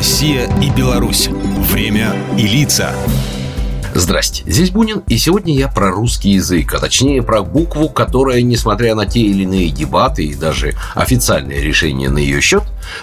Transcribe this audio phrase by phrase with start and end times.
[0.00, 1.28] Россия и Беларусь.
[1.28, 2.94] Время и лица.
[3.94, 8.94] Здрасте, здесь Бунин, и сегодня я про русский язык, а точнее про букву, которая, несмотря
[8.94, 12.62] на те или иные дебаты и даже официальные решения на ее счет,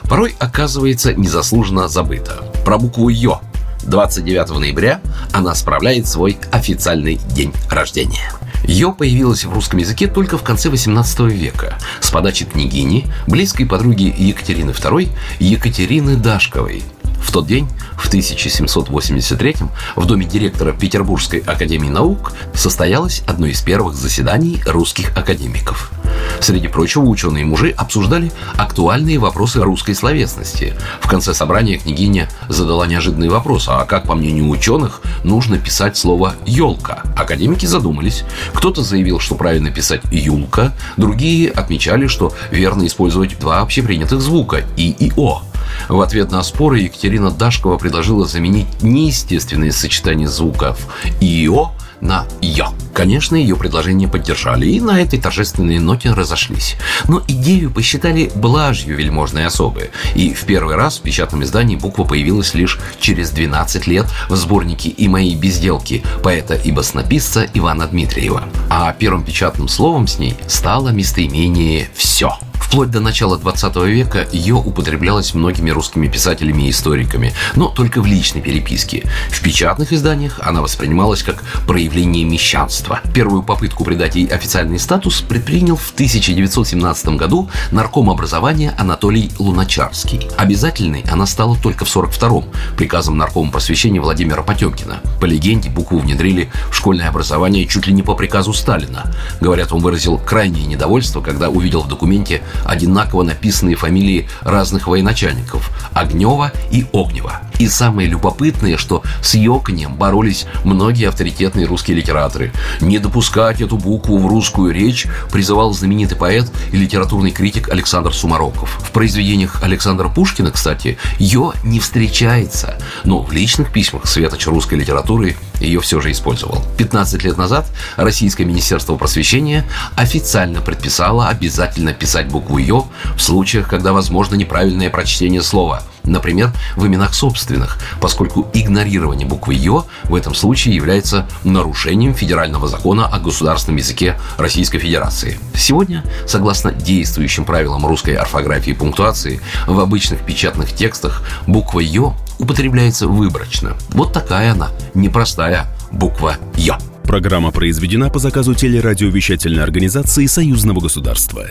[0.09, 2.43] порой оказывается незаслуженно забыта.
[2.65, 3.41] Про букву «ё».
[3.83, 4.99] 29 ноября
[5.31, 8.31] она справляет свой официальный день рождения.
[8.63, 14.13] Ее появилась в русском языке только в конце 18 века с подачи княгини, близкой подруги
[14.17, 15.09] Екатерины II,
[15.39, 16.83] Екатерины Дашковой.
[17.21, 19.55] В тот день, в 1783
[19.95, 25.91] в доме директора Петербургской академии наук состоялось одно из первых заседаний русских академиков.
[26.39, 30.73] Среди прочего, ученые-мужи обсуждали актуальные вопросы русской словесности.
[31.01, 36.35] В конце собрания княгиня задала неожиданный вопрос, а как, по мнению ученых, нужно писать слово
[36.45, 37.03] «елка»?
[37.17, 38.23] Академики задумались.
[38.53, 44.91] Кто-то заявил, что правильно писать «юлка», другие отмечали, что верно использовать два общепринятых звука «и»
[44.91, 45.41] и «о».
[45.89, 50.87] В ответ на споры Екатерина Дашкова предложила заменить неестественные сочетания звуков
[51.19, 52.67] «и» и «о» на «ё».
[52.93, 56.75] Конечно, ее предложение поддержали и на этой торжественной ноте разошлись.
[57.07, 59.91] Но идею посчитали блажью вельможной особы.
[60.15, 64.89] И в первый раз в печатном издании буква появилась лишь через 12 лет в сборнике
[64.89, 68.43] «И мои безделки» поэта и баснописца Ивана Дмитриева.
[68.69, 72.37] А первым печатным словом с ней стало местоимение «все».
[72.67, 78.05] Вплоть до начала 20 века ее употреблялось многими русскими писателями и историками, но только в
[78.05, 79.09] личной переписке.
[79.29, 82.99] В печатных изданиях она воспринималась как проявление мещанства.
[83.13, 90.27] Первую попытку придать ей официальный статус предпринял в 1917 году нарком образования Анатолий Луначарский.
[90.37, 94.97] Обязательной она стала только в 42-м приказом наркома просвещения Владимира Потемкина.
[95.21, 99.09] По легенде, букву внедрили в школьное образование чуть ли не по приказу Сталина.
[99.39, 106.51] Говорят, он выразил крайнее недовольство, когда увидел в документе одинаково написанные фамилии разных военачальников– Огнева
[106.71, 107.41] и Огнева.
[107.59, 112.51] И самое любопытное, что с ёканьем боролись многие авторитетные русские литераторы.
[112.81, 118.69] Не допускать эту букву в русскую речь призывал знаменитый поэт и литературный критик Александр Сумароков.
[118.83, 125.35] В произведениях Александра Пушкина, кстати, «ё» не встречается, но в личных письмах светоч русской литературы
[125.59, 126.63] ее все же использовал.
[126.77, 129.65] 15 лет назад Российское Министерство просвещения
[129.95, 136.85] официально предписало обязательно писать букву «ё» в случаях, когда возможно неправильное прочтение слова– например, в
[136.85, 143.77] именах собственных, поскольку игнорирование буквы «ё» в этом случае является нарушением федерального закона о государственном
[143.77, 145.39] языке Российской Федерации.
[145.55, 153.07] Сегодня, согласно действующим правилам русской орфографии и пунктуации, в обычных печатных текстах буква «ё» употребляется
[153.07, 153.75] выборочно.
[153.89, 156.77] Вот такая она, непростая буква «ё».
[157.03, 161.45] Программа произведена по заказу телерадиовещательной организации Союзного государства.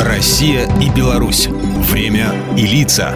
[0.00, 1.48] Россия и Беларусь.
[1.90, 3.14] Время и лица.